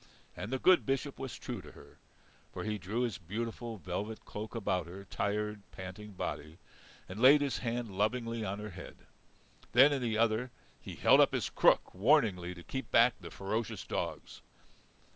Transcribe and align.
And 0.35 0.51
the 0.51 0.57
good 0.57 0.83
Bishop 0.83 1.19
was 1.19 1.37
true 1.37 1.61
to 1.61 1.73
her. 1.73 1.99
For 2.51 2.63
he 2.63 2.79
drew 2.79 3.01
his 3.01 3.19
beautiful 3.19 3.77
velvet 3.77 4.25
cloak 4.25 4.55
about 4.55 4.87
her 4.87 5.03
tired, 5.05 5.61
panting 5.71 6.13
body, 6.13 6.57
and 7.07 7.21
laid 7.21 7.41
his 7.41 7.59
hand 7.59 7.95
lovingly 7.95 8.43
on 8.43 8.57
her 8.57 8.71
head. 8.71 8.95
Then 9.73 9.93
in 9.93 10.01
the 10.01 10.17
other, 10.17 10.49
he 10.81 10.95
held 10.95 11.21
up 11.21 11.33
his 11.35 11.51
crook 11.51 11.93
warningly 11.93 12.55
to 12.55 12.63
keep 12.63 12.89
back 12.89 13.13
the 13.21 13.29
ferocious 13.29 13.85
dogs. 13.85 14.41